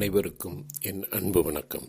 அனைவருக்கும் 0.00 0.66
என் 0.80 1.08
அன்பு 1.10 1.42
வணக்கம். 1.42 1.82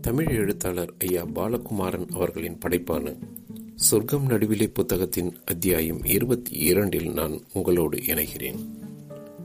தமிழ் 0.00 0.28
எழுத்தாளர் 0.28 0.94
ஐயா 0.98 1.24
பாலகுமாரன் 1.24 2.08
அவர்களின் 2.08 2.58
படைப்பான 2.58 3.18
சொர்க்கம் 3.74 4.26
நடுவிலே 4.26 4.68
புத்தகத்தின் 4.68 5.36
அத்தியாயம் 5.44 6.04
இருபத்தி 6.04 6.56
இரண்டில் 6.56 7.12
நான் 7.12 7.40
உங்களோடு 7.52 7.98
இணைகிறேன். 7.98 8.58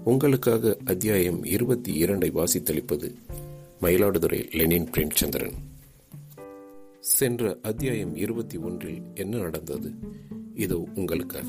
உங்களுக்காக 0.04 0.78
அத்தியாயம் 0.86 1.44
இருபத்தி 1.44 2.04
இரண்டை 2.04 2.32
வாசித்தளிப்பது 2.32 3.16
மயிலாடுதுறை 3.82 4.52
லெனின் 4.52 4.90
பிரேம்சந்திரன். 4.90 5.54
சென்ற 7.00 7.58
அத்தியாயம் 7.62 8.16
இருபத்தி 8.16 8.58
ஒன்றில் 8.58 9.02
என்ன 9.16 9.38
நடந்தது? 9.38 9.92
இதோ 10.56 10.88
உங்களுக்காக. 10.96 11.48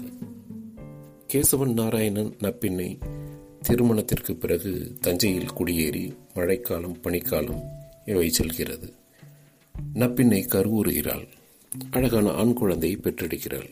கேசவன் 1.32 1.73
நாராயணன் 1.73 2.37
நப்பின்னை 2.41 2.98
திருமணத்திற்கு 3.62 4.37
பிறகு 4.37 4.97
தஞ்சையில் 5.01 5.53
குடியேறி 5.53 6.15
மழைக்காலம் 6.35 6.98
பனிக்காலம் 7.05 7.61
இவை 8.05 8.31
செல்கிறது. 8.31 8.93
நப்பின்னை 9.95 10.47
கருவுறுகிறாள். 10.47 11.29
அழகான 11.91 12.31
ஆண் 12.31 12.53
குழந்தையை 12.53 13.01
பெற்றெடுக்கிறாள். 13.03 13.71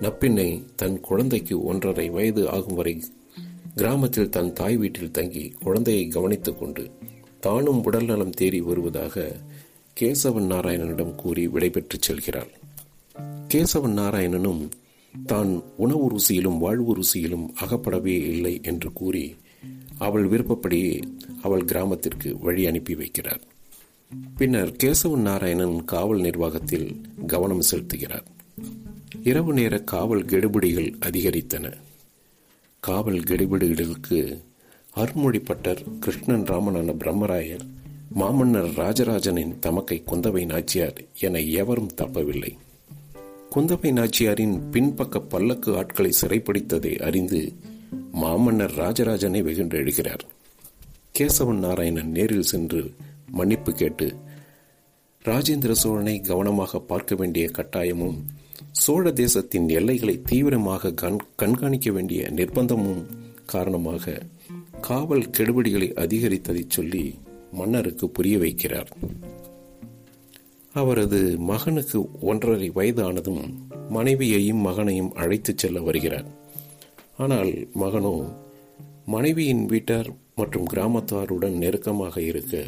நப்பின்னை 0.00 0.64
தன் 0.76 1.00
குழந்தைக்கு 1.00 1.64
ஒன்றரை 1.64 2.08
வயது 2.08 2.50
ஆகும் 2.50 2.74
வரை 2.74 3.02
கிராமத்தில் 3.76 4.28
தன் 4.28 4.52
தாய் 4.52 4.76
வீட்டில் 4.76 5.10
தங்கி 5.10 5.48
குழந்தையை 5.48 6.08
கவனித்துக் 6.08 6.58
கொண்டு 6.58 6.90
தானும் 7.40 7.84
உடல்நலம் 7.84 8.30
தேடி 8.30 8.60
வருவதாக 8.60 9.36
கேசவன் 10.00 10.50
நாராயணனிடம் 10.52 11.14
கூறி 11.14 11.48
விடைபெற்றுச் 11.48 12.02
செல்கிறாள். 12.02 12.50
கேசவன் 13.54 13.98
நாராயணனும் 13.98 14.68
தான் 15.26 15.62
உணவு 15.76 16.10
ருசியிலும் 16.10 16.58
வாழ்வு 16.58 16.96
ருசியிலும் 16.96 17.48
அகப்படவே 17.54 18.14
இல்லை 18.28 18.60
என்று 18.62 18.92
கூறி 18.92 19.34
அவள் 19.98 20.28
விருப்பப்படியே 20.28 21.02
அவள் 21.42 21.64
கிராமத்திற்கு 21.64 22.38
வழி 22.38 22.66
அனுப்பி 22.66 22.94
வைக்கிறார். 22.94 23.40
பின்னர் 24.36 24.76
கேசவன் 24.84 25.16
நாராயணன் 25.16 25.84
காவல் 25.84 26.20
நிர்வாகத்தில் 26.20 27.00
கவனம் 27.26 27.62
செலுத்துகிறார். 27.70 28.24
இரவு 29.22 29.52
நேர 29.52 29.78
காவல் 29.78 30.24
கெடுபிடிகள் 30.24 30.94
அதிகரித்தன. 31.00 31.72
காவல் 32.80 33.18
கெடுபிடிகளுக்கு 33.18 34.42
அருள்மொழிப்பட்டர் 34.96 35.98
கிருஷ்ணன் 35.98 36.42
ராமனான 36.42 36.92
பிரம்மராயர் 36.92 37.64
மாமன்னர் 38.14 38.70
ராஜராஜனின் 38.72 39.58
தமக்கை 39.58 40.02
குந்தவை 40.06 40.44
நாச்சியார் 40.44 41.08
என 41.20 41.40
எவரும் 41.40 41.90
தப்பவில்லை. 41.96 42.56
குந்தவை 43.54 43.90
நாச்சியாரின் 43.92 44.60
பின்பக்க 44.70 45.20
பல்லக்கு 45.20 45.76
ஆட்களை 45.76 46.12
சிறைப்பிடித்ததை 46.20 47.02
அறிந்து 47.02 47.52
மாமன்னர் 48.12 48.74
ராஜராஜனை 48.74 49.42
வெகுண்டு 49.42 49.76
எழுகிறார். 49.78 50.24
கேசவன் 51.18 51.58
நாராயணன் 51.58 52.10
நேரில் 52.10 52.42
சென்று 52.42 52.94
மன்னிப்பு 53.26 53.72
கேட்டு 53.72 54.14
ராஜேந்திர 55.24 55.72
சோழனை 55.72 56.20
கவனமாக 56.20 56.78
பார்க்க 56.78 57.14
வேண்டிய 57.14 57.50
கட்டாயமும் 57.52 58.18
சோழ 58.72 59.12
தேசத்தின் 59.12 59.68
எல்லைகளை 59.68 60.22
தீவிரமாக 60.22 60.94
கண்காணிக்க 61.36 61.90
வேண்டிய 61.90 62.30
நிர்பந்தமும் 62.30 63.04
காரணமாக 63.46 64.22
காவல் 64.80 65.30
கெடுபிடிகளை 65.38 65.90
அதிகரித்ததை 65.94 66.64
சொல்லி 66.68 67.18
மன்னருக்கு 67.52 68.10
புரிய 68.10 68.38
வைக்கிறார். 68.38 68.86
அவரது 70.74 71.38
மகனுக்கு 71.38 72.20
ஒன்றரை 72.20 72.70
வயதானதும் 72.70 73.42
மனைவியையும் 73.88 74.56
மகனையும் 74.56 75.12
அழைத்துச் 75.14 75.58
செல்ல 75.58 75.80
வருகிறார். 75.80 76.26
ஆனால் 77.18 77.68
மகனோ 77.74 78.32
மனைவியின் 79.06 79.66
வீட்டார் 79.66 80.08
மற்றும் 80.36 80.66
கிராமத்தாருடன் 80.72 81.56
நெருக்கமாக 81.56 82.20
இருக்க 82.20 82.64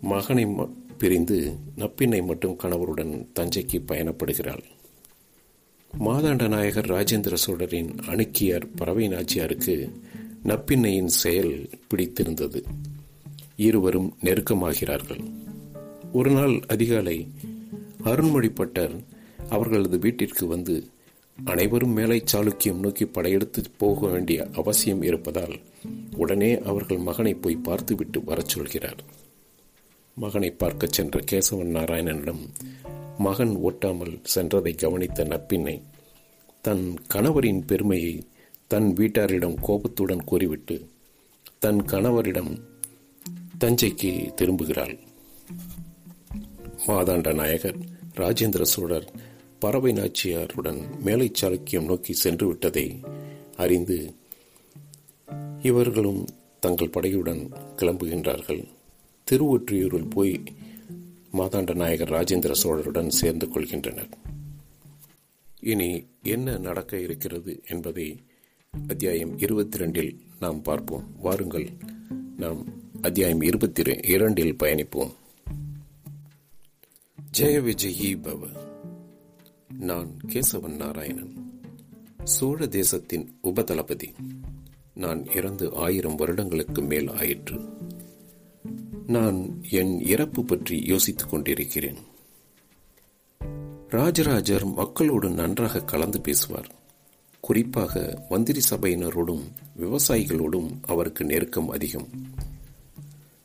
மகனை 0.00 0.46
பிரிந்து 0.98 1.54
நப்பினை 1.76 2.26
மட்டும் 2.26 2.56
கணவருடன் 2.56 3.28
தஞ்சைக்கு 3.34 3.82
பயணப்படுகிறாள். 3.86 4.64
மாதாண்ட 6.04 6.48
நாயகர் 6.48 6.90
ராஜேந்திர 6.90 7.34
சோழரின் 7.34 7.90
அணுக்கியார் 8.06 8.70
பறவை 8.76 9.08
நாச்சியாருக்கு 9.08 9.90
நப்பின்னையின் 10.44 11.12
செயல் 11.22 11.68
பிடித்திருந்தது. 11.88 12.64
இருவரும் 13.56 14.16
நெருக்கமாகிறார்கள். 14.22 15.45
ஒரு 16.16 16.30
நாள் 16.30 16.60
அதிகாலை 16.66 17.28
அருண்மொழிப்பட்டர் 18.04 18.94
அவர்களது 19.48 19.98
வீட்டிற்கு 19.98 20.46
வந்து 20.46 20.86
அனைவரும் 21.44 21.92
மேலை 21.92 22.22
சாளுக்கியம் 22.32 22.78
நோக்கி 22.78 23.04
படையெடுத்து 23.06 23.62
போக 23.78 24.06
வேண்டிய 24.06 24.48
அவசியம் 24.52 25.02
இருப்பதால் 25.02 25.60
உடனே 26.16 26.62
அவர்கள் 26.62 26.98
மகனை 26.98 27.34
போய் 27.34 27.56
பார்த்துவிட்டு 27.56 28.24
வரச் 28.24 28.48
சொல்கிறார் 28.48 29.00
மகனை 30.14 30.50
பார்க்க 30.50 30.88
சென்ற 30.90 31.20
கேசவன் 31.30 31.74
நாராயணனிடம் 31.76 32.42
மகன் 33.18 33.56
ஓட்டாமல் 33.56 34.14
சென்றதை 34.34 34.74
கவனித்த 34.74 35.24
நப்பின்னை 35.24 35.82
தன் 36.62 36.86
கணவரின் 37.14 37.62
பெருமையை 37.66 38.14
தன் 38.68 38.92
வீட்டாரிடம் 38.92 39.56
கோபத்துடன் 39.60 40.24
கூறிவிட்டு 40.24 40.76
தன் 41.58 41.82
கணவரிடம் 41.82 42.52
தஞ்சைக்கு 43.60 44.10
திரும்புகிறாள். 44.34 44.96
மாதாண்ட 46.86 47.34
நாயகர் 47.34 47.76
ராஜேந்திர 48.16 48.62
சோழர் 48.62 49.12
பறவை 49.58 49.92
நாச்சியாருடன் 49.92 50.98
மேலை 50.98 51.30
சாளுக்கியம் 51.40 51.84
நோக்கி 51.84 52.12
சென்று 52.12 52.46
விட்டதை 52.46 53.00
அறிந்து 53.56 54.14
இவர்களும் 55.62 56.28
தங்கள் 56.60 56.88
படையுடன் 56.88 57.50
கிளம்புகின்றார்கள். 57.76 58.64
திருவொற்றியூரில் 59.30 60.10
போய் 60.10 60.42
மாதாண்ட 61.32 61.74
நாயகர் 61.74 62.10
ராஜேந்திர 62.10 62.54
சோழருடன் 62.62 63.08
சேர்ந்து 63.08 63.46
கொள்கின்றனர். 63.46 64.10
இனி 65.60 66.06
என்ன 66.22 66.58
நடக்க 66.58 66.98
இருக்கிறது 66.98 67.62
என்பதை 67.68 68.24
அத்தியாயம் 68.88 69.38
இருபத்தி 69.38 69.78
ரெண்டில் 69.78 70.16
நாம் 70.40 70.62
பார்ப்போம். 70.62 71.04
வாருங்கள் 71.20 71.68
நாம் 72.36 72.64
அத்தியாயம் 73.02 73.40
இருபத்தி 73.40 73.82
இரண்டில் 74.02 74.56
பயணிப்போம். 74.62 75.12
ஜெய 77.38 77.60
விஜயி 77.62 78.16
பவ 78.16 78.38
நான் 79.78 80.16
கேசவன் 80.26 80.76
நாராயணன். 80.76 81.60
சோழ 82.24 82.66
தேசத்தின் 82.66 83.38
உபதளபதி. 83.42 84.14
நான் 84.94 85.26
இறந்து 85.26 85.74
ஆயிரம் 85.74 86.14
வருடங்களுக்கு 86.14 86.82
மேல் 86.82 87.08
ஆயிற்று. 87.08 87.60
நான் 89.06 89.64
என் 89.70 90.00
இறப்பு 90.00 90.44
பற்றி 90.44 90.86
யோசித்துக் 90.86 91.30
கொண்டிருக்கிறேன். 91.30 91.96
ராஜராஜர் 93.88 94.64
மக்களோடு 94.64 95.30
நன்றாக 95.30 95.84
கலந்து 95.84 96.20
பேசுவார். 96.20 96.74
குறிப்பாக 97.40 98.26
மந்திரி 98.28 98.60
சபையினரோடும் 98.70 99.42
விவசாயிகளோடும் 99.80 100.70
அவருக்கு 100.86 101.24
நெருக்கம் 101.24 101.68
அதிகம். 101.68 102.08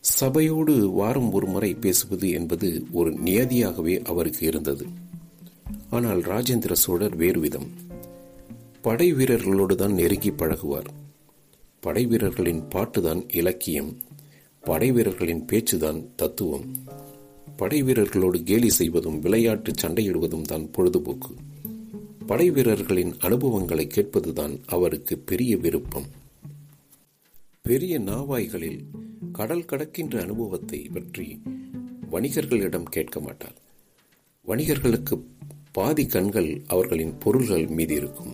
சபையோடு 0.02 0.90
வாரம் 0.90 1.34
ஒரு 1.34 1.48
முறை 1.48 1.74
பேசுவது 1.74 2.30
என்பது 2.30 2.86
ஒரு 2.92 3.14
நியதியாகவே 3.14 4.06
அவருக்கு 4.06 4.48
இருந்தது. 4.48 4.86
ஆனால் 5.90 6.22
ராஜேந்திர 6.22 6.72
சோழர் 6.72 7.16
வேறு 7.16 7.40
விதம். 7.40 7.70
படை 8.82 9.14
வீரர்களோடு 9.14 9.76
தான் 9.76 9.94
நெருங்கி 9.94 10.30
பழகுவார். 10.30 10.86
படை 11.80 12.06
வீரர்களின் 12.06 12.68
பாட்டுதான் 12.68 13.30
இலக்கியம். 13.30 13.98
படை 14.62 14.92
வீரர்களின் 14.92 15.46
பேச்சுதான் 15.46 16.06
தத்துவம். 16.16 16.72
படை 17.58 17.84
வீரர்களோடு 17.84 18.44
கேலி 18.44 18.70
செய்வதும் 18.70 19.20
விளையாட்டு 19.20 19.72
சண்டையிடுவதும் 19.82 20.42
தான் 20.42 20.72
பொழுதுபோக்கு. 20.72 21.36
படை 22.28 22.52
வீரர்களின் 22.52 23.16
அனுபவங்களை 23.20 23.88
கேட்பதுதான் 23.88 24.60
அவருக்கு 24.66 25.18
பெரிய 25.18 25.58
விருப்பம். 25.58 26.20
பெரிய 27.62 28.00
நாவாய்களில் 28.00 28.80
கடல் 29.32 29.66
கடக்கின்ற 29.66 30.22
அனுபவத்தை 30.22 30.80
பற்றி 30.94 31.42
வணிகர்களிடம் 32.12 32.84
கேட்க 32.84 33.20
மாட்டார் 33.20 33.58
வணிகர்களுக்கு 34.48 35.24
பாதி 35.72 36.06
கண்கள் 36.06 36.62
அவர்களின் 36.68 37.18
பொருள்கள் 37.18 37.68
மீது 37.68 37.96
இருக்கும். 37.96 38.34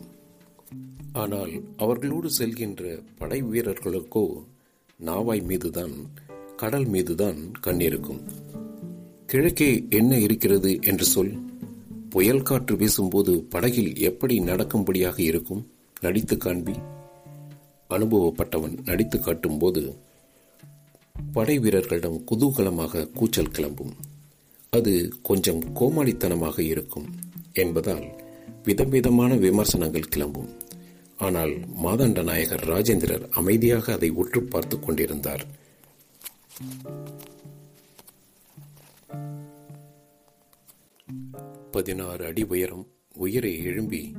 ஆனால் 1.14 1.54
அவர்களோடு 1.78 2.30
செல்கின்ற 2.38 3.04
படை 3.18 3.44
வீரர்களுக்கோ 3.44 4.44
நாவாய் 5.00 5.44
மீதுதான் 5.44 5.96
கடல் 6.56 6.86
மீதுதான் 6.86 7.52
கண் 7.62 7.80
இருக்கும். 7.80 8.22
கிழக்கே 9.26 9.86
என்ன 9.90 10.20
இருக்கிறது 10.20 10.80
என்று 10.82 11.06
சொல் 11.06 11.36
புயல் 12.10 12.44
காற்று 12.44 12.76
வீசும்போது 12.76 13.44
படகில் 13.44 13.98
எப்படி 13.98 14.40
நடக்கும்படியாக 14.40 15.20
இருக்கும்? 15.20 15.72
நடித்து 16.02 16.38
காண்பி. 16.38 16.76
அனுபவப்பட்டவன் 17.90 18.76
நடித்து 18.84 19.20
காட்டும் 19.20 19.58
போது 19.58 19.82
படை 21.34 21.60
வீரர்களிடம் 21.60 22.24
குதூகலமாக 22.32 23.12
கூச்சல் 23.12 23.52
கிளம்பும். 23.52 23.94
அது 24.70 24.94
கொஞ்சம் 25.22 25.62
கோமாளித்தனமாக 25.76 26.60
இருக்கும் 26.60 27.08
என்பதால் 27.54 28.08
விதவிதமான 28.64 29.36
விமர்சனங்கள் 29.36 30.12
கிளம்பும். 30.14 30.50
ஆனால் 31.18 31.54
மாதண்ட 31.84 32.24
நாயகர் 32.24 32.66
ராஜேந்திரர் 32.68 33.30
அமைதியாக 33.30 33.94
அதை 33.94 34.10
உற்று 34.10 34.44
பார்த்து 34.44 34.80
கொண்டிருந்தார். 34.80 35.46
பதினாறு 41.72 42.26
அடி 42.26 42.44
உயரம் 42.44 42.86
உயரை 43.14 43.64
எழும்பி 43.64 44.14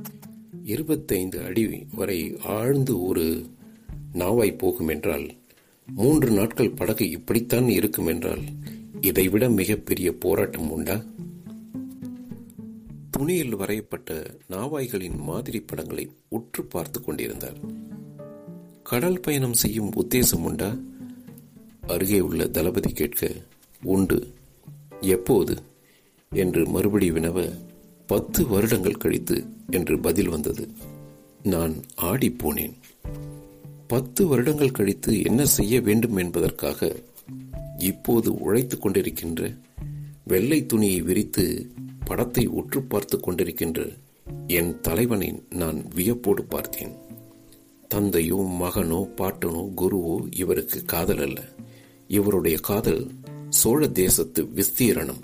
இருபத்தைந்து 0.63 1.43
அடி 1.43 1.63
வரை 1.91 2.37
ஆழ்ந்து 2.45 3.03
ஒரு 3.03 3.45
நாவாய் 4.13 4.57
போகும் 4.57 4.87
என்றால் 4.87 5.29
மூன்று 5.85 6.31
நாட்கள் 6.31 6.69
படகு 6.69 7.09
இப்படித்தான் 7.09 7.67
இருக்கும் 7.67 8.07
என்றால் 8.07 8.41
இதைவிட 9.01 9.49
மிகப்பெரிய 9.49 10.17
போராட்டம் 10.17 10.71
உண்டா? 10.71 11.03
துணியில் 13.11 13.55
வரையப்பட்ட 13.55 14.37
நாவாய்களின் 14.49 15.17
மாதிரி 15.17 15.59
படங்களை 15.59 16.11
உற்று 16.27 16.65
பார்த்து 16.65 17.01
கொண்டிருந்தார். 17.01 17.57
கடல் 18.83 19.19
பயணம் 19.19 19.53
செய்யும் 19.53 19.93
உத்தேசம் 19.93 20.43
உண்டா? 20.43 20.75
அருகே 21.81 22.19
உள்ள 22.19 22.47
தளபதி 22.47 22.91
கேட்க 22.91 23.31
உண்டு. 23.83 24.33
எப்போது? 25.01 25.61
என்று 26.29 26.67
மறுபடி 26.67 27.11
வினவ 27.11 27.57
பத்து 28.05 28.47
வருடங்கள் 28.47 28.97
கழித்து 28.97 29.45
என்று 29.69 29.99
பதில் 29.99 30.29
வந்தது. 30.29 30.69
நான் 31.43 31.73
ஆடி 31.95 32.35
போனேன். 32.43 32.73
பத்து 33.89 34.27
வருடங்கள் 34.27 34.71
கழித்து 34.71 35.21
என்ன 35.21 35.45
செய்ய 35.45 35.81
வேண்டும் 35.81 36.15
என்பதற்காக 36.15 36.95
இப்போது 37.77 38.33
உழைத்துக் 38.33 38.85
கொண்டிருக்கின்ற 38.85 39.59
வெள்ளை 40.25 40.65
துணியை 40.65 41.01
விரித்து 41.01 41.71
படத்தை 42.05 42.47
உற்று 42.47 42.83
பார்த்து 42.83 43.17
கொண்டிருக்கின்ற 43.17 43.97
என் 44.47 44.79
தலைவனை 44.79 45.43
நான் 45.49 45.87
வியப்போடு 45.95 46.43
பார்த்தேன். 46.43 46.95
தந்தையோ 47.87 48.37
மகனோ 48.61 49.09
பாட்டனோ 49.17 49.71
குருவோ 49.77 50.27
இவருக்கு 50.35 50.85
காதல் 50.85 51.21
அல்ல. 51.21 51.49
இவருடைய 52.07 52.57
காதல் 52.61 53.07
சோழ 53.49 53.87
தேசத்து 53.87 54.43
விஸ்தீரணம். 54.43 55.21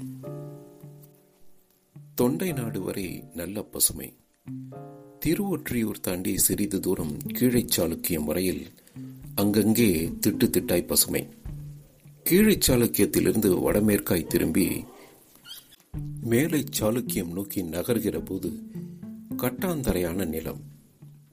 தொண்டை 2.15 2.51
நாடு 2.51 2.81
வரை 2.81 3.23
நல்ல 3.33 3.61
பசுமை. 3.61 4.13
திருவொற்றியூர் 5.27 5.99
தாண்டி 6.01 6.37
சிறிது 6.37 6.79
தூரம் 6.79 7.17
கீழை 7.27 7.67
சாளுக்கியம் 7.77 8.23
வரையில் 8.23 8.65
அங்கங்கே 9.35 10.13
திட்டு 10.27 10.45
திட்டாய் 10.45 10.87
பசுமை. 10.87 11.27
கீழை 12.29 12.57
சாளுக்கியத்திலிருந்து 12.67 13.49
வடமேற்காய் 13.59 14.27
திரும்பி 14.27 14.85
மேலை 16.21 16.63
சாளுக்கியம் 16.79 17.31
நோக்கி 17.31 17.63
நகர்கிற 17.63 18.25
போது 18.25 18.51
கட்டாந்தரையான 19.37 20.25
நிலம் 20.25 20.61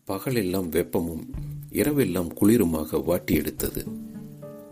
பகலெல்லாம் 0.07 0.71
வெப்பமும் 0.71 1.25
இரவெல்லாம் 1.71 2.31
குளிருமாக 2.41 3.05
வாட்டி 3.05 3.35
எடுத்தது. 3.35 3.87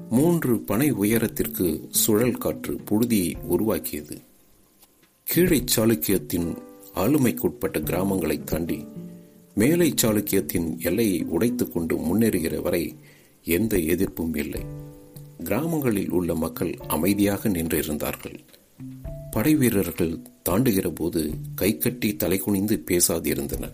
மூன்று 0.09 0.61
பனை 0.61 0.91
உயரத்திற்கு 0.91 1.89
சுழல் 1.91 2.39
காற்று 2.39 2.81
புழுதியை 2.91 3.43
உருவாக்கியது. 3.43 4.19
கீழை 5.35 5.65
சாளுக்கியத்தின் 5.77 6.57
ஆளுமைக்குட்பட்ட 6.95 7.79
கிராமங்களை 7.81 8.45
தாண்டி 8.45 8.87
மேலை 9.55 9.95
சாளுக்கியத்தின் 10.03 10.79
எல்லையை 10.79 11.25
உடைத்து 11.25 11.69
கொண்டு 11.69 11.97
முன்னேறுகிற 11.97 12.63
வரை 12.63 12.97
எந்த 13.45 13.77
எதிர்ப்பும் 13.77 14.37
இல்லை. 14.37 14.65
கிராமங்களில் 15.45 16.11
உள்ள 16.11 16.35
மக்கள் 16.35 16.75
அமைதியாக 16.89 17.49
நின்றிருந்தார்கள். 17.49 18.39
படை 19.31 19.55
வீரர்கள் 19.55 20.19
தாண்டுகிற 20.49 20.95
போது 20.95 21.31
கை 21.55 21.79
கட்டி 21.79 22.17
தலை 22.17 22.39
குனிந்து 22.39 22.83
பேசாதிருந்தனர். 22.87 23.73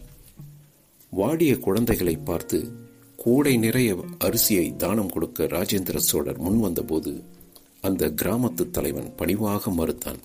வாடிய 1.11 1.59
குழந்தைகளை 1.59 2.17
பார்த்து 2.17 2.73
கூடை 3.17 3.57
நிறைய 3.57 4.05
அரிசியை 4.25 4.77
தானம் 4.77 5.11
கொடுக்க 5.11 5.45
ராஜேந்திர 5.45 5.97
சோழர் 5.97 6.43
முன்வந்தபோது 6.43 7.23
அந்த 7.81 8.09
கிராமத்து 8.23 8.71
தலைவன் 8.71 9.15
பணிவாக 9.15 9.71
மறுத்தான். 9.71 10.19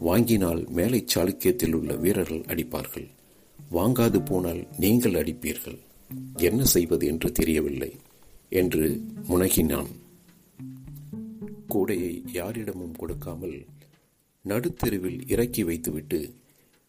வாங்கினால் 0.00 0.66
மேலை 0.68 1.04
சாளுக்கியத்தில் 1.14 1.72
உள்ள 1.72 1.94
வீரர்கள் 1.94 2.44
அடிப்பார்கள். 2.48 3.08
வாங்காது 3.70 4.24
போனால் 4.24 4.66
நீங்கள் 4.78 5.12
அடிப்பீர்கள். 5.12 5.78
என்ன 6.34 6.64
செய்வது 6.64 7.06
என்று 7.06 7.32
தெரியவில்லை 7.32 7.94
என்று 8.48 9.00
முனகினான். 9.28 9.90
கூடையை 11.68 12.22
யாரிடமும் 12.32 12.92
கொடுக்காமல் 12.92 13.66
நடுத்தெருவில் 14.44 15.28
இறக்கி 15.28 15.64
வைத்துவிட்டு 15.64 16.34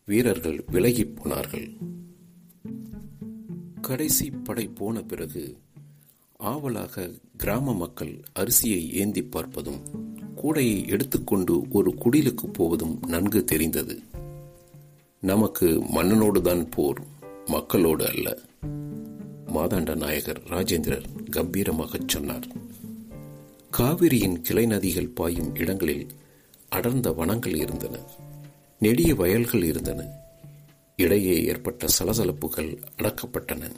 வீரர்கள் 0.06 0.66
விலகிப் 0.72 1.16
போனார்கள். 1.16 1.78
கடைசி 3.82 4.30
படை 4.30 4.68
போன 4.68 5.02
பிறகு 5.02 5.58
ஆவலாக 6.38 7.12
கிராம 7.38 7.74
மக்கள் 7.74 8.22
அரிசியை 8.40 8.90
ஏந்தி 8.90 9.22
பார்ப்பதும் 9.22 9.82
கூடையை 10.36 10.88
எடுத்துக்கொண்டு 10.88 11.66
ஒரு 11.70 11.96
குடிலுக்கு 12.06 12.48
போவதும் 12.54 13.00
நன்கு 13.08 13.44
தெரிந்தது. 13.44 14.02
நமக்கு 15.22 15.66
மன்னனோடுதான் 15.66 16.72
போர் 16.72 17.02
மக்களோடு 17.46 18.10
அல்ல. 18.10 18.38
மாதாண்ட 19.48 19.96
நாயகர் 19.96 20.42
ராஜேந்திரர் 20.50 21.04
கம்பீரமாகச் 21.32 22.08
சொன்னார். 22.08 22.48
காவிரியின் 23.78 24.42
கிளை 24.42 24.66
நதிகள் 24.66 25.08
பாயும் 25.08 25.56
இடங்களில் 25.56 26.08
அடர்ந்த 26.70 27.12
வனங்கள் 27.12 27.56
இருந்தன. 27.56 28.00
நெடிய 28.80 29.16
வயல்கள் 29.16 29.64
இருந்தன. 29.64 30.08
இடையே 30.98 31.44
ஏற்பட்ட 31.44 31.86
சலசலப்புகள் 32.00 32.82
அடக்கப்பட்டன. 32.98 33.72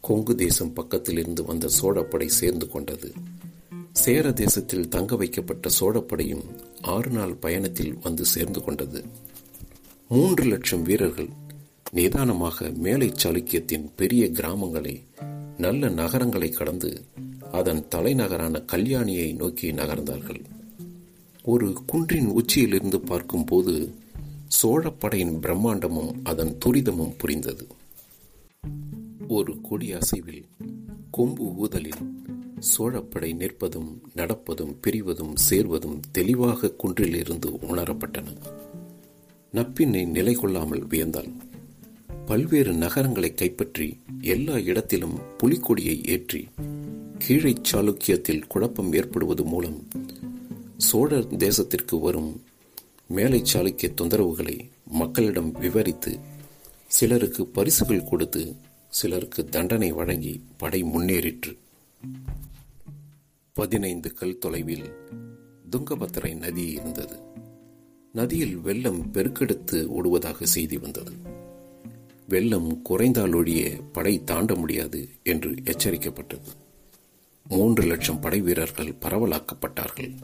கொங்கு 0.00 0.34
தேசம் 0.34 0.74
பக்கத்திலிருந்து 0.76 1.44
வந்த 1.44 1.70
சோழப்படை 1.80 2.26
சேர்ந்து 2.26 2.68
கொண்டது. 2.68 3.12
சேர 3.92 4.32
தேசத்தில் 4.32 4.88
தங்க 4.88 5.16
வைக்கப்பட்ட 5.16 5.68
சோழப்படையும் 5.80 6.44
ஆறு 6.80 7.10
நாள் 7.10 7.34
பயணத்தில் 7.34 7.98
வந்து 8.02 8.24
சேர்ந்து 8.24 8.64
கொண்டது. 8.64 9.04
மூன்று 10.08 10.44
லட்சம் 10.44 10.82
வீரர்கள் 10.82 11.28
நிதானமாக 11.92 12.70
மேலை 12.70 13.12
சாளுக்கியத்தின் 13.22 13.86
பெரிய 13.96 14.24
கிராமங்களை 14.26 15.02
நல்ல 15.58 15.88
நகரங்களை 15.88 16.48
கடந்து 16.48 17.04
அதன் 17.52 17.88
தலைநகரான 17.88 18.64
கல்யாணியை 18.72 19.34
நோக்கி 19.34 19.72
நகர்ந்தார்கள். 19.72 20.42
ஒரு 21.44 21.82
குன்றின் 21.86 22.26
உச்சியிலிருந்து 22.26 23.00
பார்க்கும்போது 23.00 23.94
சோழப்படையின் 24.62 25.34
பிரம்மாண்டமும் 25.40 26.12
அதன் 26.22 26.58
துரிதமும் 26.64 27.14
புரிந்தது. 27.18 27.66
ஒரு 29.28 29.60
கொடி 29.60 29.92
அசைவில் 29.92 30.44
கொம்பு 31.10 31.54
ஊதலில் 31.54 32.02
சோழப்படை 32.60 33.32
நிற்பதும் 33.34 33.90
நடப்பதும் 34.14 34.74
பிரிவதும் 34.86 35.34
சேர்வதும் 35.50 36.00
தெளிவாக 36.12 36.74
குன்றிலிருந்து 36.84 37.50
உணரப்பட்டன. 37.70 38.28
நப்பினை 39.54 40.06
நிலை 40.06 40.34
கொள்ளாமல் 40.34 40.86
வியந்தான் 40.86 41.32
பல்வேறு 42.26 42.72
நகரங்களை 42.72 43.34
கைப்பற்றி 43.34 43.98
எல்லா 44.20 44.58
இடத்திலும் 44.58 45.16
புலிக்கொடியை 45.38 46.06
ஏற்றி 46.06 46.48
கீழை 47.18 47.54
சாளுக்கியத்தில் 47.72 48.46
குழப்பம் 48.46 48.92
ஏற்படுவது 48.92 49.44
மூலம் 49.44 49.88
சோழர் 50.76 51.36
தேசத்திற்கு 51.36 52.00
வரும் 52.00 52.42
மேலை 53.08 53.42
சாளுக்கிய 53.52 53.90
தொந்தரவுகளை 54.00 54.70
மக்களிடம் 54.84 55.52
விவரித்து 55.52 56.18
சிலருக்கு 56.86 57.46
பரிசுகள் 57.46 58.04
கொடுத்து 58.04 58.56
சிலருக்கு 58.88 59.44
தண்டனை 59.44 59.92
வழங்கி 59.92 60.40
படை 60.56 60.84
முன்னேறிற்று. 60.84 61.52
பதினைந்து 63.52 64.14
கல் 64.14 64.38
தொலைவில் 64.38 64.86
துங்கபத்திரை 65.70 66.36
நதி 66.36 66.66
இருந்தது. 66.70 67.33
நதியில் 68.14 68.56
வெள்ளம் 68.56 69.12
பெருக்கெடுத்து 69.12 69.88
ஓடுவதாக 69.88 70.42
செய்தி 70.42 70.76
வந்தது. 70.76 71.12
வெள்ளம் 72.28 72.82
குறைந்தால் 72.82 73.32
ஒழிய 73.32 73.76
படை 73.92 74.24
தாண்ட 74.24 74.54
முடியாது 74.54 75.08
என்று 75.22 75.50
எச்சரிக்கப்பட்டது. 75.50 76.52
மூன்று 77.48 77.82
லட்சம் 77.82 78.20
படை 78.20 78.40
வீரர்கள் 78.40 78.94
பரவலாக்கப்பட்டார்கள். 79.00 80.14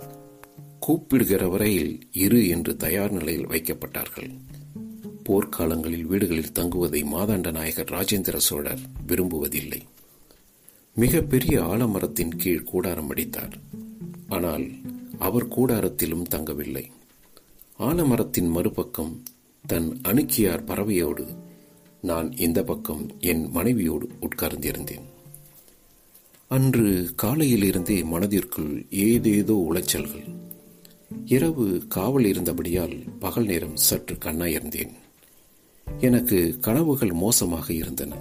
கூப்பிடுகிற 0.80 1.48
வரையில் 1.48 2.08
இரு 2.12 2.48
என்று 2.48 2.76
தயார் 2.76 3.10
நிலையில் 3.10 3.48
வைக்கப்பட்டார்கள். 3.48 4.30
போர்க்காலங்களில் 5.28 6.02
வீடுகளில் 6.02 6.52
தங்குவதை 6.54 7.02
மாதாண்ட 7.04 7.52
நாயகர் 7.52 7.90
ராஜேந்திர 7.90 8.36
சோழர் 8.36 8.78
விரும்புவதில்லை. 9.08 9.80
மிக 10.94 11.20
பெரிய 11.20 11.62
ஆலமரத்தின் 11.62 12.36
கீழ் 12.36 12.62
கூடாரம் 12.62 13.10
அடித்தார். 13.10 13.58
ஆனால் 14.28 14.70
அவர் 15.18 15.48
கூடாரத்திலும் 15.48 16.22
தங்கவில்லை. 16.22 16.90
ஆலமரத்தின் 17.80 18.50
மறுபக்கம் 18.50 19.22
தன் 19.66 20.00
அணுக்கியார் 20.02 20.64
பறவையோடு 20.66 21.26
நான் 22.00 22.36
இந்த 22.36 22.62
பக்கம் 22.62 23.10
என் 23.18 23.50
மனைவியோடு 23.50 24.08
உட்கார்ந்திருந்தேன். 24.20 25.02
அன்று 26.48 27.14
காலையிலிருந்தே 27.22 28.04
மனதிற்குள் 28.04 28.86
ஏதேதோ 28.90 29.66
உளைச்சல்கள். 29.72 30.34
இரவு 31.24 31.84
காவல் 31.88 32.24
இருந்தபடியால் 32.24 33.04
பகல் 33.18 33.44
நேரம் 33.44 33.76
சற்று 33.76 34.14
கண்ணாயிருந்தேன். 34.14 34.92
எனக்கு 36.00 36.58
கனவுகள் 36.60 37.12
மோசமாக 37.12 37.72
இருந்தன. 37.72 38.14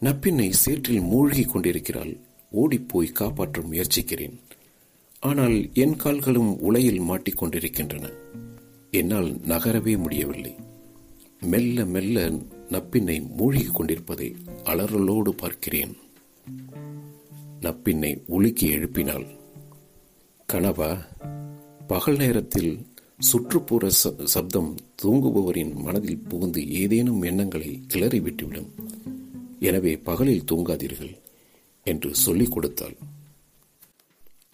நப்பின்னை 0.00 0.48
சேற்றில் 0.50 1.00
மூழ்கி 1.00 1.42
கொண்டிருக்கிறாள் 1.42 2.16
ஓடிப்போய் 2.50 3.12
காப்பாற்ற 3.12 3.62
முயற்சிக்கிறேன். 3.62 4.40
ஆனால் 5.26 5.74
என் 5.74 5.96
கால்களும் 5.96 6.60
உலையில் 6.60 7.00
மாட்டிக்கொண்டிருக்கின்றன. 7.00 8.04
என்னால் 8.90 9.30
நகரவே 9.34 9.98
முடியவில்லை. 9.98 10.54
மெல்ல 11.40 11.84
மெல்ல 11.84 12.30
நப்பின்னை 12.68 13.16
மூழ்கிக் 13.28 13.74
கொண்டிருப்பதை 13.74 14.34
அலறலோடு 14.64 15.28
பார்க்கிறேன். 15.28 15.96
நப்பின்னை 17.60 18.22
உலுக்கி 18.26 18.66
எழுப்பினாள். 18.68 19.26
கனவா 20.52 20.90
பகல் 21.86 22.16
நேரத்தில் 22.16 22.86
சுற்றுப்புற 23.18 23.90
சப்தம் 24.24 24.74
தூங்குபவரின் 25.02 25.74
மனதில் 25.74 26.24
புகுந்து 26.28 26.70
ஏதேனும் 26.70 27.22
எண்ணங்களை 27.22 27.80
கிளறி 27.88 28.20
விட்டுவிடும் 28.20 28.70
எனவே 29.60 29.96
பகலில் 29.96 30.48
தூங்காதீர்கள் 30.52 31.14
என்று 31.84 32.14
சொல்லிக் 32.14 32.52
கொடுத்தாள். 32.52 32.96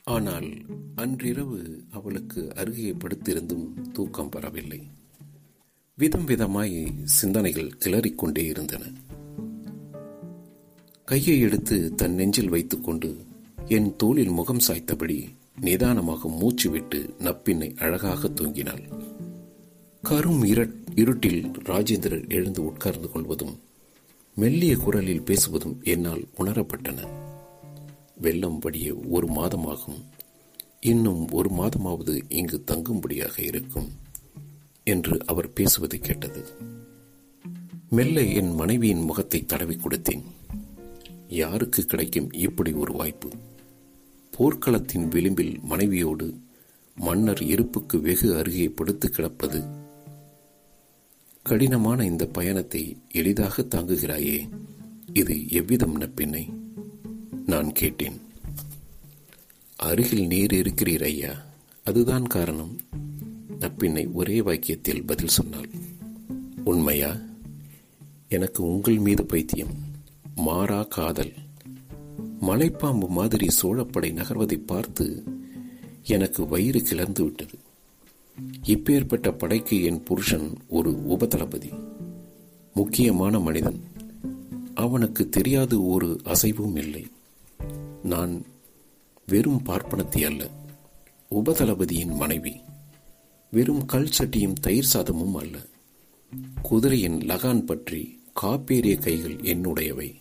ஆனால் 0.04 0.49
அன்றிரவு 0.94 1.85
அவளுக்கு 1.90 2.54
அருகே 2.54 2.92
படுத்திருந்தும் 2.92 3.90
தூக்கம் 3.92 4.28
வரவில்லை 4.28 4.80
விதம் 5.94 6.26
விதமாய் 6.26 6.87
சிந்தனைகள் 7.04 7.76
கிளறிக்கொண்டே 7.78 8.38
இருந்தன. 8.38 8.92
கையை 11.04 11.40
எடுத்து 11.40 11.94
தன் 11.94 12.14
நெஞ்சில் 12.14 12.49
வைத்துக்கொண்டு 12.49 13.16
என் 13.66 13.97
தோளில் 13.97 14.30
முகம் 14.30 14.62
சாய்த்தபடி 14.68 15.28
நிதானமாக 15.61 16.28
மூச்சு 16.28 16.71
விட்டு 16.71 17.14
நப்பின்னை 17.18 17.76
அழகாக 17.76 18.28
தூங்கினாள். 18.28 18.85
கரும் 20.04 20.44
இருட்டில் 20.94 21.42
ராஜேந்திரர் 21.44 22.28
எழுந்து 22.28 22.64
உட்கார்ந்து 22.64 23.11
கொள்வதும் 23.11 23.61
மெல்லிய 24.35 24.76
குரலில் 24.76 25.23
பேசுவதும் 25.23 25.82
என்னால் 25.82 26.25
உணரப்பட்டன. 26.38 27.30
வெள்ளம் 28.23 28.59
வடிய 28.59 28.95
ஒரு 28.95 29.26
மாதமாகும். 29.26 30.00
இன்னும் 30.81 31.23
ஒரு 31.31 31.50
மாதமாவது 31.50 32.14
இங்கு 32.29 32.59
தங்கும்படியாக 32.67 33.37
இருக்கும் 33.41 33.88
என்று 34.85 35.17
அவர் 35.26 35.52
பேசுவது 35.52 35.99
கேட்டது. 35.99 36.43
மெல்ல 37.91 38.23
என் 38.23 38.55
மனைவியின் 38.55 39.05
முகத்தை 39.05 39.41
தடவி 39.45 39.76
கொடுத்தேன். 39.76 40.25
யாருக்கு 41.29 41.83
கிடைக்கும் 41.85 42.33
இப்படி 42.33 42.73
ஒரு 42.73 42.93
வாய்ப்பு? 42.93 43.31
போர்க்களத்தின் 44.31 45.09
விளிம்பில் 45.09 45.55
மனைவியோடு 45.62 46.26
மன்னர் 46.97 47.43
இருப்புக்கு 47.43 48.00
வெகு 48.00 48.37
அருகே 48.37 48.69
படுத்து 48.69 49.11
கிடப்பது. 49.11 49.61
கடினமான 51.43 52.05
இந்த 52.05 52.26
பயணத்தை 52.26 52.83
எளிதாக 53.12 53.62
தாங்குகிறாயே 53.62 54.37
இது 55.12 55.37
எவ்விதம் 55.50 55.97
நப்பின்னை 56.00 56.45
நான் 57.46 57.72
கேட்டேன். 57.72 58.20
அருகில் 59.76 60.26
நீர் 60.26 60.52
இருக்கிறீர் 60.52 61.04
ஐயா. 61.04 61.44
அதுதான் 61.84 62.26
காரணம். 62.26 62.80
நப்பின்னை 63.61 64.12
ஒரே 64.12 64.40
வாக்கியத்தில் 64.40 65.06
பதில் 65.06 65.28
சொன்னாள். 65.28 65.68
உண்மையா? 66.64 67.16
எனக்கு 68.28 68.62
உங்கள் 68.62 68.99
மீது 68.99 69.26
பைத்தியம். 69.26 69.75
மாறா 70.34 70.82
காதல். 70.82 71.32
மலைப்பாம்பு 72.40 73.08
மாதிரி 73.08 73.49
சோழப்படை 73.62 74.12
நகர்வதை 74.12 74.58
பார்த்து 74.58 75.25
எனக்கு 76.02 76.46
வயிறு 76.46 76.80
கிளர்ந்து 76.80 77.22
விட்டது. 77.22 77.58
இப்பேற்பட்ட 78.66 79.32
படைக்கு 79.32 79.82
என் 79.82 80.02
புருஷன் 80.02 80.56
ஒரு 80.68 80.90
உபதளபதி. 80.90 81.70
முக்கியமான 82.75 83.38
மனிதன். 83.38 83.82
அவனுக்கு 84.75 85.28
தெரியாது 85.28 85.87
ஒரு 85.87 86.20
அசைவும் 86.25 86.76
இல்லை. 86.76 87.06
நான் 88.02 88.44
வெறும் 89.26 89.62
பார்ப்பனத்தி 89.66 90.25
அல்ல 90.25 90.49
உபதளபதியின் 91.30 92.14
மனைவி 92.14 92.61
வெறும் 93.50 93.85
கல் 93.85 94.09
சட்டியும் 94.18 94.52
தயிர் 94.61 94.90
சாதமும் 94.92 95.35
அல்ல. 95.35 95.66
குதிரையின் 96.62 97.18
லகான் 97.18 97.64
பற்றி 97.64 98.21
காப்பேறிய 98.42 98.99
கைகள் 98.99 99.37
என்னுடையவை. 99.37 100.14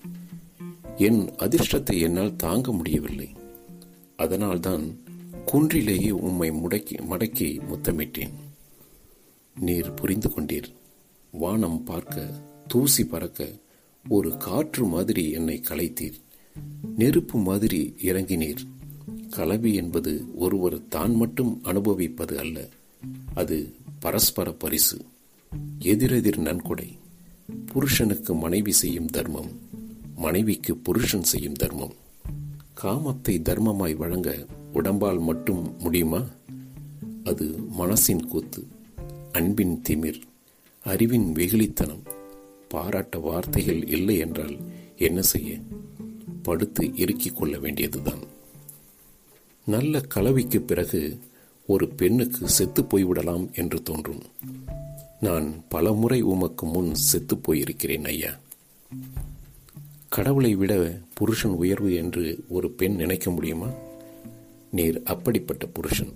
என் 0.98 1.30
அதிர்ஷ்டத்தை 1.38 2.00
என்னால் 2.00 2.36
தாங்க 2.36 2.72
முடியவில்லை. 2.72 3.30
அதனால்தான் 4.16 4.98
குன்றிலேயே 5.46 6.10
உம்மை 6.10 6.52
முடக்கி 6.52 6.96
மடக்கி 7.10 7.60
முத்தமிட்டேன். 7.70 8.34
நீர் 9.60 9.94
புரிந்து 9.94 10.30
கொண்டீர். 10.30 10.74
வானம் 11.32 11.84
பார்க்க 11.84 12.42
தூசி 12.68 13.06
பறக்க 13.06 13.50
ஒரு 14.10 14.38
காற்று 14.38 14.86
மாதிரி 14.86 15.32
என்னை 15.32 15.62
கலைத்தீர். 15.70 16.20
நெருப்பு 16.98 17.40
மாதிரி 17.40 17.96
இறங்கினீர். 18.02 18.68
கலவி 19.30 19.74
என்பது 19.74 20.26
ஒருவர் 20.36 20.88
தான் 20.88 21.16
மட்டும் 21.16 21.60
அனுபவிப்பது 21.64 22.40
அல்ல. 22.40 22.68
அது 23.34 23.74
பரஸ்பர 24.00 24.52
பரிசு. 24.52 24.98
எதிரெதிர் 25.80 26.40
நன்கொடை. 26.40 26.98
புருஷனுக்கு 27.66 28.36
மனைவி 28.36 28.72
செய்யும் 28.72 29.06
தர்மம் 29.06 29.70
மனைவிக்கு 30.16 30.78
புருஷன் 30.78 31.24
செய்யும் 31.24 31.54
தர்மம். 31.54 31.94
காமத்தை 32.82 33.42
தர்மமாய் 33.42 33.96
வழங்க 33.96 34.46
உடம்பால் 34.74 35.20
மட்டும் 35.20 35.76
முடியுமா? 35.80 36.24
அது 37.24 37.56
மனசின் 37.80 38.28
கூத்து 38.28 38.68
அன்பின் 39.32 39.82
திமிர் 39.90 40.22
அறிவின் 40.84 41.34
வெகுளித்தனம். 41.34 42.04
பாராட்ட 42.70 43.18
வார்த்தைகள் 43.18 43.88
இல்லை 43.88 44.18
என்றால் 44.18 44.58
என்ன 44.98 45.22
செய்ய? 45.22 45.58
படுத்து 46.44 46.86
இறுக்கிக் 46.96 47.36
கொள்ள 47.36 47.58
வேண்டியதுதான். 47.58 48.24
நல்ல 49.66 50.02
கலவிக்கு 50.02 50.62
பிறகு 50.62 51.20
ஒரு 51.68 51.88
பெண்ணுக்கு 51.88 52.50
செத்து 52.50 52.82
போய்விடலாம் 52.82 53.54
என்று 53.54 53.84
தோன்றும். 53.84 54.22
நான் 55.20 55.64
பலமுறை 55.70 56.22
உமக்கு 56.22 56.66
முன் 56.66 56.96
செத்து 56.96 57.36
போயிருக்கிறேன் 57.36 58.08
ஐயா. 58.08 58.40
கடவுளை 60.10 60.56
விட 60.56 61.02
புருஷன் 61.14 61.52
உயர்வு 61.52 61.94
என்று 61.94 62.46
ஒரு 62.50 62.72
பெண் 62.72 62.96
நினைக்க 62.96 63.32
முடியுமா? 63.32 63.70
நீர் 64.72 65.02
அப்படிப்பட்ட 65.04 65.66
புருஷன். 65.66 66.14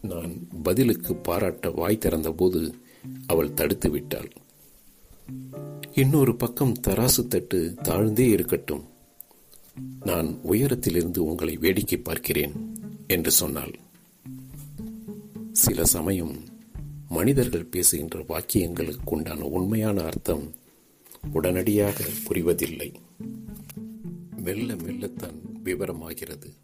நான் 0.00 0.48
பதிலுக்கு 0.62 1.14
பாராட்ட 1.14 1.70
வாய் 1.70 1.98
திறந்தபோது 1.98 2.74
அவள் 3.26 3.54
தடுத்து 3.54 3.90
விட்டாள் 3.90 4.30
இன்னொரு 5.94 6.36
பக்கம் 6.36 6.72
தராசு 6.86 7.26
தட்டு 7.28 7.74
தாழ்ந்தே 7.82 8.30
இருக்கட்டும். 8.30 8.84
நான் 10.00 10.38
உயரத்திலிருந்து 10.42 11.18
உங்களை 11.18 11.56
வேடிக்கை 11.56 11.98
பார்க்கிறேன் 11.98 12.52
என்று 13.06 13.30
சொன்னாள். 13.30 13.78
சில 15.52 15.84
சமயம் 15.84 16.36
மனிதர்கள் 17.08 17.64
பேசுகின்ற 17.64 18.24
வாக்கியங்களுக்கு 18.28 18.98
உண்டான 19.04 19.44
உண்மையான 19.44 20.02
அர்த்தம் 20.02 20.54
உடனடியாக 21.32 22.04
புரிவதில்லை. 22.28 22.92
மெல்ல 24.36 24.74
மெல்லத்தான் 24.74 25.38
விவரமாகிறது. 25.64 26.56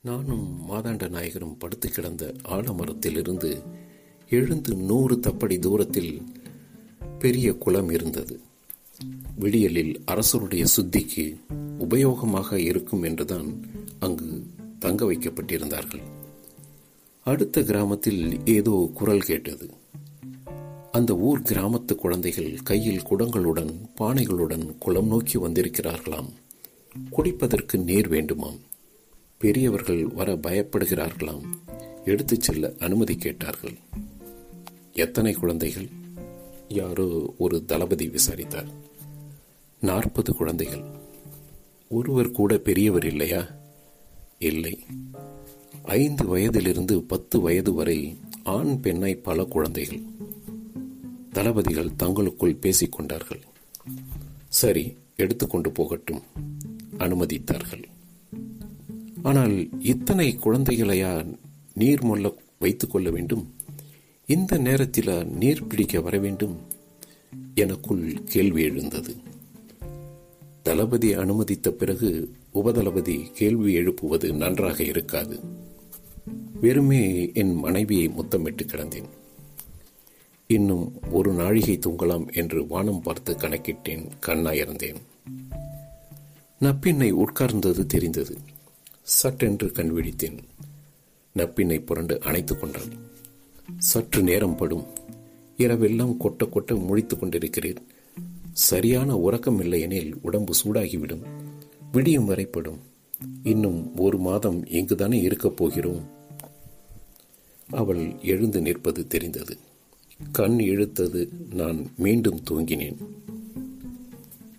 நானும் 0.00 0.70
மாதாண்ட 0.70 1.08
நாயகரும் 1.08 1.58
படுத்து 1.58 1.90
கிடந்த 1.90 2.34
ஆலமரத்திலிருந்து 2.44 3.62
எழுந்து 4.30 4.74
நூறு 4.74 5.16
தப்படி 5.16 5.58
தூரத்தில் 5.58 6.22
பெரிய 7.18 7.52
குளம் 7.52 7.90
இருந்தது. 7.90 8.40
விடியலில் 9.40 10.02
அரசருடைய 10.04 10.66
சுத்திக்கு 10.76 11.36
உபயோகமாக 11.78 12.54
இருக்கும் 12.54 13.02
என்றுதான் 13.02 13.66
அங்கு 13.98 14.46
தங்க 14.78 15.12
வைக்கப்பட்டிருந்தார்கள். 15.12 16.02
அடுத்த 17.24 17.62
கிராமத்தில் 17.62 18.40
ஏதோ 18.44 18.90
குரல் 18.94 19.20
கேட்டது. 19.20 19.70
அந்த 20.92 21.16
ஊர் 21.16 21.42
கிராமத்து 21.42 21.94
குழந்தைகள் 21.94 22.58
கையில் 22.64 23.02
குடங்களுடன் 23.02 23.72
பானைகளுடன் 24.00 24.78
குளம் 24.78 25.06
நோக்கி 25.06 25.38
வந்திருக்கிறார்களாம். 25.38 26.32
குடிப்பதற்கு 27.10 27.82
நீர் 27.84 28.10
வேண்டுமாம். 28.10 28.58
பெரியவர்கள் 29.38 30.06
வர 30.06 30.34
பயப்படுகிறார்களாம். 30.34 31.42
எடுத்துச் 32.04 32.40
செல்ல 32.40 32.72
அனுமதி 32.78 33.16
கேட்டார்கள். 33.16 33.74
எத்தனை 34.92 35.32
குழந்தைகள்? 35.32 35.88
யாரோ 36.68 37.34
ஒரு 37.38 37.64
தளபதி 37.64 38.08
விசாரித்தார். 38.08 38.66
நாற்பது 39.80 40.34
குழந்தைகள். 40.34 41.02
ஒருவர் 41.94 42.30
கூட 42.30 42.58
பெரியவர் 42.58 43.06
இல்லையா? 43.06 43.46
இல்லை. 44.38 44.78
ஐந்து 45.82 46.24
வயதிலிருந்து 46.26 47.02
பத்து 47.02 47.40
வயது 47.40 47.72
வரை 47.72 48.18
ஆண் 48.44 48.80
பெண்ணை 48.80 49.14
பல 49.14 49.44
குழந்தைகள். 49.44 50.00
தளபதிகள் 51.32 51.96
தங்களுக்குள் 51.96 52.54
பேசிக் 52.54 52.92
கொண்டார்கள். 52.92 53.42
சரி 54.48 54.96
எடுத்துக்கொண்டு 55.16 55.70
போகட்டும் 55.70 56.22
அனுமதித்தார்கள். 56.98 57.84
ஆனால் 59.22 59.68
இத்தனை 59.80 60.38
குழந்தைகளையா 60.38 61.38
நீர் 61.74 62.04
மொல்ல 62.04 62.34
வைத்துக் 62.58 62.90
கொள்ள 62.90 63.10
வேண்டும்? 63.10 63.54
இந்த 64.26 64.58
நேரத்தில் 64.58 65.26
நீர் 65.26 65.66
பிடிக்க 65.66 66.00
வர 66.00 66.18
வேண்டும்? 66.18 66.56
எனக்குள் 67.54 68.24
கேள்வி 68.24 68.62
எழுந்தது. 68.62 69.23
தளபதி 70.64 71.12
அனுமதித்த 71.12 71.70
பிறகு 71.70 72.32
உபதளபதி 72.54 73.30
கேள்வி 73.32 73.72
எழுப்புவது 73.72 74.32
நன்றாக 74.32 74.82
இருக்காது. 74.82 75.40
வெறுமே 76.60 77.32
என் 77.34 77.54
மனைவியை 77.54 78.08
முத்தமிட்டு 78.08 78.64
கிடந்தேன். 78.64 79.08
இன்னும் 80.46 81.00
ஒரு 81.10 81.32
நாழிகை 81.32 81.78
தூங்கலாம் 81.78 82.32
என்று 82.32 82.66
வானம் 82.66 83.00
பார்த்து 83.00 83.34
கணக்கிட்டேன் 83.34 84.08
கண்ணாயிருந்தேன். 84.26 84.94
நப்பின்னை 86.60 87.12
உட்கார்ந்தது 87.12 87.86
தெரிந்தது. 87.86 88.38
சட்டென்று 89.02 89.72
கண் 89.72 89.90
விழித்தேன். 89.90 90.38
நப்பின்னை 91.36 91.84
புரண்டு 91.84 92.20
அணைத்துக் 92.20 92.60
கொண்டாள் 92.60 92.92
சற்று 93.78 94.22
நேரம் 94.22 94.56
படும். 94.56 94.86
இரவெல்லாம் 95.58 96.16
கொட்ட 96.20 96.48
கொட்ட 96.48 96.78
முழித்துக் 96.78 97.18
கொண்டிருக்கிறேன். 97.18 97.76
சரியான 98.54 99.18
உறக்கம் 99.18 99.60
இல்லை 99.60 99.80
எனில் 99.80 100.16
உடம்பு 100.22 100.54
சூடாகிவிடும். 100.64 101.22
விடியும் 101.92 102.24
வரைப்படும் 102.24 102.78
இன்னும் 103.42 103.96
ஒரு 103.96 104.18
மாதம் 104.18 104.66
இங்குதானே 104.66 105.12
இருக்கப் 105.12 105.56
போகிறோம். 105.56 106.08
அவள் 107.70 108.14
எழுந்து 108.22 108.60
நிற்பது 108.60 109.06
தெரிந்தது. 109.06 109.56
கண் 110.32 110.60
இழுத்தது 110.60 111.28
நான் 111.54 111.92
மீண்டும் 111.96 112.40
தூங்கினேன். 112.50 112.96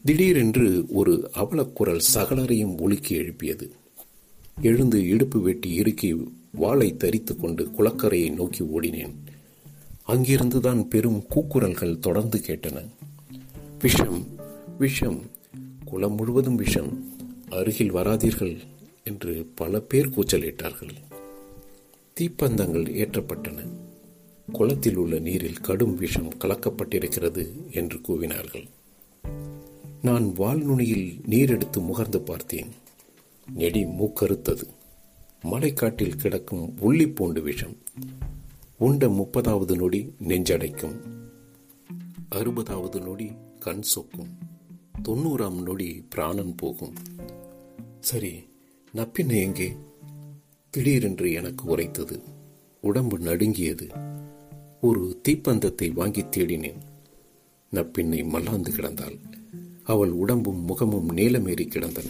திடீரென்று 0.03 0.85
ஒரு 0.87 1.31
அவலக்குரல் 1.35 2.01
சகலரையும் 2.13 2.81
உலுக்கி 2.81 3.15
எழுப்பியது. 3.15 3.71
எழுந்து 4.61 5.07
இடுப்பு 5.07 5.41
வெட்டி 5.41 5.73
இறுக்கி 5.73 6.31
வாளை 6.51 6.97
தரித்துக் 6.97 7.39
கொண்டு 7.39 7.69
குளக்கரையை 7.77 8.33
நோக்கி 8.33 8.63
ஓடினேன். 8.63 9.13
அங்கிருந்துதான் 10.07 10.83
பெரும் 10.83 11.23
கூக்குரல்கள் 11.35 11.99
தொடர்ந்து 11.99 12.41
கேட்டன. 12.47 12.85
விஷம் 13.85 14.27
விஷம் 14.77 15.21
குளம் 15.85 16.13
முழுவதும் 16.13 16.55
விஷம் 16.55 17.13
அருகில் 17.49 17.93
வராதீர்கள் 17.93 18.57
என்று 19.03 19.51
பல 19.55 19.79
பேர் 19.79 20.09
கூச்சலிட்டார்கள். 20.09 20.89
தீப்பந்தங்கள் 22.19 22.85
ஏற்றப்பட்டன. 22.93 23.67
குளத்தில் 24.51 24.95
உள்ள 24.95 25.19
நீரில் 25.19 25.61
கடும் 25.61 25.95
விஷம் 25.95 26.33
கலக்கப்பட்டிருக்கிறது 26.37 27.47
என்று 27.71 27.97
கூவினார்கள். 27.97 28.67
நான் 30.01 30.23
வால்நுனியில் 30.23 31.19
நீர் 31.25 31.49
எடுத்து 31.49 31.81
முகர்ந்து 31.81 32.17
பார்த்தேன். 32.17 32.69
நெடி 33.53 33.85
மூக்கறுத்தது. 33.85 34.63
மலைக்காட்டில் 35.43 36.15
கிடக்கும் 36.15 36.73
உள்ளி 36.81 37.15
பூண்டு 37.15 37.41
விஷம். 37.41 37.77
உண்ட 38.77 39.07
முப்பதாவது 39.07 39.75
நொடி 39.75 40.13
நெஞ்சடைக்கும். 40.27 40.95
அறுபதாவது 42.31 43.01
நொடி 43.01 43.31
கண் 43.65 43.81
சொக்கும். 43.81 44.31
தொண்ணூறாம் 45.03 45.61
நொடி 45.61 46.05
பிராணன் 46.09 46.55
போகும். 46.55 46.93
சரி 47.99 48.33
நப்பின்னை 48.93 49.39
எங்கே? 49.41 49.75
திடீரென்று 50.69 51.31
எனக்கு 51.31 51.65
உரைத்தது. 51.65 52.21
உடம்பு 52.81 53.17
நடுங்கியது. 53.19 53.87
ஒரு 54.81 55.21
தீப்பந்தத்தை 55.27 55.91
வாங்கி 55.93 56.21
தேடினேன். 56.21 56.81
நப்பின்னை 57.71 58.27
மல்லாந்து 58.27 58.71
கிடந்தாள். 58.71 59.17
அவள் 59.83 60.09
உடம்பும் 60.09 60.65
முகமும் 60.65 61.17
நீளமேறி 61.17 61.67
கிடந்தன. 61.67 62.09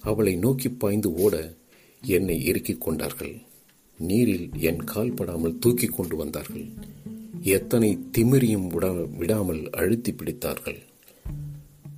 அவளை 0.00 0.36
நோக்கி 0.36 0.68
பாய்ந்து 0.68 1.14
ஓட 1.14 1.54
என்னை 2.02 2.44
இறுக்கிக் 2.44 2.80
கொண்டார்கள். 2.80 3.40
நீரில் 3.98 4.50
என் 4.56 4.84
கால் 4.84 5.12
படாமல் 5.12 5.58
தூக்கி 5.58 5.86
கொண்டு 5.86 6.16
வந்தார்கள். 6.16 6.66
எத்தனை 7.42 7.98
திமிரியும் 8.18 8.66
விடாமல் 9.16 9.70
அழுத்தி 9.70 10.12
பிடித்தார்கள். 10.12 10.78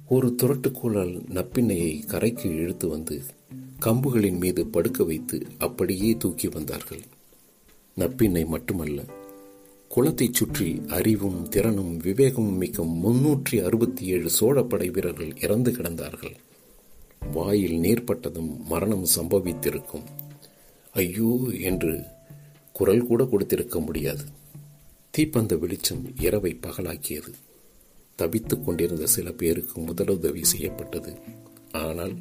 ஒரு 0.09 0.37
துரட்டுக்கோளால் 0.43 1.15
நப்பின்னையை 1.29 2.07
கரைக்கு 2.07 2.49
இழுத்து 2.55 2.89
வந்து 2.89 3.23
கம்புகளின் 3.81 4.39
மீது 4.39 4.67
படுக்க 4.67 5.05
வைத்து 5.05 5.47
அப்படியே 5.59 6.17
தூக்கி 6.17 6.49
வந்தார்கள். 6.49 7.00
நப்பின்னை 7.97 8.47
மட்டுமல்ல 8.47 9.05
குளத்தைச் 9.89 10.35
சுற்றி 10.35 10.81
அறிவும் 10.89 11.49
திறனும் 11.49 12.00
விவேகமும் 12.00 12.57
மிக்க 12.57 12.83
முன்னூற்றி 12.83 13.65
அறுபத்தி 13.65 14.07
ஏழு 14.07 14.31
சோழப்படை 14.41 14.91
வீரர்கள் 14.91 15.37
இறந்து 15.41 15.71
கிடந்தார்கள். 15.71 16.37
வாயில் 17.33 17.78
நீர்ப்பட்டதும் 17.78 18.57
மரணம் 18.65 19.07
சம்பவித்திருக்கும். 19.17 20.07
ஐயோ 20.93 21.39
என்று 21.61 22.02
குரல் 22.73 23.07
கூட 23.07 23.25
கொடுத்திருக்க 23.25 23.81
முடியாது. 23.81 24.25
தீப்பந்த 25.19 25.59
வெளிச்சம் 25.59 26.13
இரவை 26.21 26.59
பகலாக்கியது. 26.63 27.33
தவித்துக் 28.17 28.65
கொண்டிருந்த 28.65 29.07
சில 29.07 29.31
பேருக்கு 29.31 29.81
முதலுதவி 29.81 30.43
செய்யப்பட்டது. 30.43 31.15
ஆனால் 31.73 32.13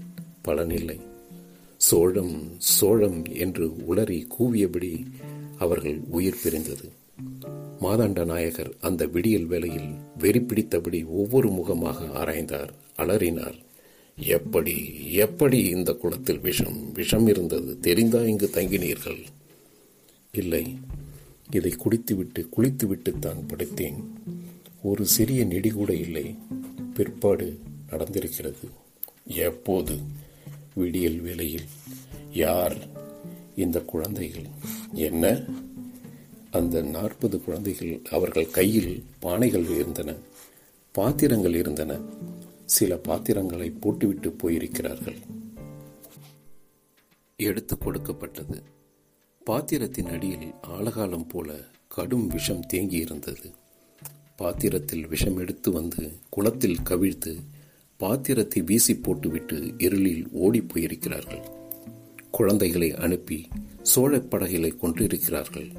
பலனில்லை. 0.46 1.00
சோழம் 1.78 2.56
சோழம் 2.58 3.26
என்று 3.34 3.68
உளறி 3.68 4.28
கூவியபடி 4.40 5.06
அவர்கள் 5.58 6.00
உயிர் 6.10 6.40
பிரிந்தது. 6.44 6.92
மாதாண்ட 7.82 8.26
நாயகர் 8.26 8.74
அந்த 8.82 9.06
விடியல் 9.06 9.46
வேளையில் 9.46 9.90
வெறி 10.18 10.40
பிடித்தபடி 10.40 11.06
ஒவ்வொரு 11.06 11.50
முகமாக 11.50 12.06
ஆராய்ந்தார். 12.06 12.70
அலறினார். 12.98 13.58
எப்படி 14.16 15.04
எப்படி 15.14 15.64
இந்த 15.64 15.94
குளத்தில் 15.94 16.40
விஷம் 16.40 16.92
விஷம் 16.92 17.28
இருந்தது? 17.28 17.78
தெரிந்தா 17.82 18.26
இங்கு 18.26 18.50
தங்கினீர்கள்? 18.54 19.24
இல்லை. 20.32 20.76
இதை 21.52 21.72
குடித்துவிட்டு 21.72 22.50
குளித்துவிட்டு 22.50 23.20
தான் 23.20 23.38
படைத்தேன். 23.48 24.04
ஒரு 24.84 25.06
சிறிய 25.06 25.44
நெடி 25.46 25.70
கூட 25.70 25.94
இல்லை. 25.94 26.36
பிற்பாடு 26.94 27.60
நடந்திருக்கிறது. 27.90 28.70
எப்போது? 29.26 29.98
விடியல் 30.74 31.20
வேளையில். 31.20 31.66
யார்? 32.34 32.78
இந்த 33.56 33.80
குழந்தைகள். 33.80 34.46
என்ன? 34.94 35.40
அந்த 36.52 36.82
நாற்பது 36.82 37.44
குழந்தைகள் 37.44 38.02
அவர்கள் 38.10 38.50
கையில் 38.50 39.04
பானைகள் 39.22 39.70
இருந்தன. 39.70 40.14
பாத்திரங்கள் 40.92 41.56
இருந்தன. 41.56 41.98
சில 42.66 42.96
பாத்திரங்களை 42.96 43.70
போட்டுவிட்டு 43.70 44.36
போயிருக்கிறார்கள். 44.44 45.18
எடுத்து 47.36 47.78
கொடுக்கப்பட்டது. 47.78 48.64
பாத்திரத்தின் 49.46 50.06
அடியில் 50.06 50.54
ஆழகாலம் 50.68 51.28
போல 51.28 51.52
கடும் 51.88 52.28
விஷம் 52.28 52.66
தேங்கி 52.68 52.96
இருந்தது 52.96 53.50
பாத்திரத்தில் 54.36 55.08
விஷம் 55.08 55.38
எடுத்து 55.38 55.72
வந்து 55.72 56.12
குளத்தில் 56.30 56.78
கவிழ்த்து 56.84 57.34
பாத்திரத்தை 57.98 58.62
வீசி 58.62 58.96
போட்டுவிட்டு 58.96 59.74
இருளில் 59.78 60.30
ஓடி 60.32 60.62
போயிருக்கிறார்கள். 60.62 61.44
குழந்தைகளை 62.32 62.96
அனுப்பி 62.96 63.48
சோழப்படைகளை 63.96 64.78
கொன்றிருக்கிறார்கள். 64.78 65.72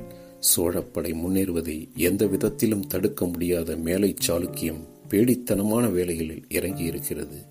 சோழப்படை 0.57 1.13
முன்னேறுவதை 1.15 1.89
எந்த 1.97 2.27
விதத்திலும் 2.27 2.87
தடுக்க 2.87 3.27
முடியாத 3.27 3.77
மேலை 3.77 4.15
சாளுக்கியம் 4.27 4.83
பேடித்தனமான 5.09 5.93
வேலைகளில் 5.93 6.45
இறங்கி 6.49 6.85
இருக்கிறது 6.85 7.45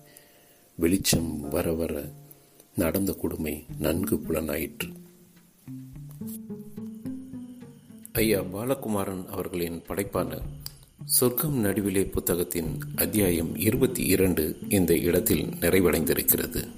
வெளிச்சம் 0.76 1.48
வர 1.48 1.72
வர 1.72 2.04
நடந்த 2.76 3.12
கொடுமை 3.12 3.64
நன்கு 3.78 4.16
புலனாயிற்று. 4.16 4.90
ஐயா 8.12 8.40
பாலகுமாரன் 8.40 9.26
அவர்களின் 9.26 9.82
படைப்பான 9.88 10.38
சொர்க்கம் 11.04 11.64
நடுவிலே 11.64 12.04
புத்தகத்தின் 12.04 12.78
அத்தியாயம் 12.94 13.56
இருபத்தி 13.56 14.04
இரண்டு 14.04 14.58
இந்த 14.68 14.96
இடத்தில் 14.96 15.44
நிறைவடைந்திருக்கிறது. 15.44 16.68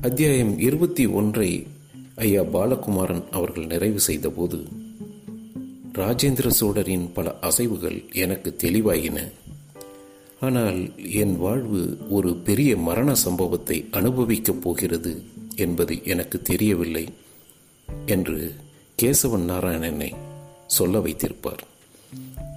அத்தியாயம் 0.00 0.58
இருபத்தி 0.58 1.06
ஒன்றை 1.06 1.66
ஐயா 2.16 2.42
பாலகுமாரன் 2.42 3.28
அவர்கள் 3.30 3.66
நிறைவு 3.66 4.00
செய்தபோது 4.00 4.64
ராஜேந்திர 5.92 6.48
சோழரின் 6.48 7.12
பல 7.12 7.34
அசைவுகள் 7.42 8.12
எனக்கு 8.12 8.56
தெளிவாயின. 8.62 9.32
ஆனால் 10.40 11.10
என் 11.10 11.36
வாழ்வு 11.36 11.98
ஒரு 12.10 12.36
பெரிய 12.36 12.76
மரண 12.76 13.14
சம்பவத்தை 13.14 13.88
அனுபவிக்கப் 13.90 14.62
போகிறது 14.62 15.22
என்பது 15.56 16.04
எனக்கு 16.04 16.42
தெரியவில்லை. 16.42 17.08
என்று 18.08 18.54
கேசவன் 19.02 19.48
நாராயணனை 19.50 20.16
சொல்ல 20.66 20.98
வைத்திருப்பார். 20.98 21.62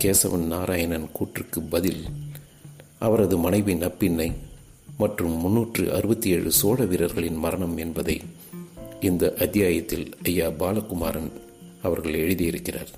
கேசவன் 0.04 0.46
நாராயணன் 0.46 1.10
கூற்றுக்கு 1.14 1.60
பதில் 1.70 2.04
அவரது 3.00 3.38
மனைவி 3.38 3.74
நப்பின்னை 3.74 4.34
மற்றும் 4.98 5.32
முன்னூற்று 5.32 5.94
அறுபத்தி 5.94 6.30
ஏழு 6.30 6.52
சோழ 6.52 6.86
வீரர்களின் 6.86 7.36
மரணம் 7.36 7.78
என்பதை 7.78 8.22
இந்த 9.00 9.34
அத்தியாயத்தில் 9.40 10.10
ஐயா 10.24 10.50
பாலகுமாரன் 10.50 11.32
அவர்கள் 11.82 12.14
எழுதியிருக்கிறார். 12.14 12.92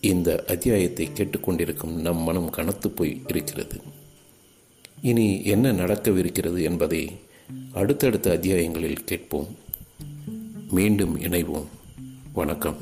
இந்த 0.00 0.44
அத்தியாயத்தை 0.46 1.08
கேட்டுக்கொண்டிருக்கும் 1.14 1.94
நம் 2.00 2.22
மனம் 2.22 2.50
கனத்து 2.50 2.90
போய் 2.90 3.20
இருக்கிறது. 3.28 3.80
இனி 5.02 5.44
என்ன 5.44 5.72
நடக்கவிருக்கிறது 5.72 6.62
என்பதை 6.62 7.12
அடுத்தடுத்த 7.72 8.38
அத்தியாயங்களில் 8.40 9.04
கேட்போம். 9.04 9.61
மீண்டும் 10.72 11.20
இணைவோம். 11.20 11.66
வணக்கம். 12.32 12.76